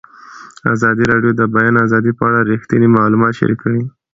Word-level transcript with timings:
ازادي 0.73 1.03
راډیو 1.11 1.31
د 1.35 1.37
د 1.39 1.41
بیان 1.55 1.75
آزادي 1.85 2.11
په 2.15 2.23
اړه 2.29 2.39
رښتیني 2.51 2.87
معلومات 2.97 3.33
شریک 3.39 3.59
کړي. 3.63 3.81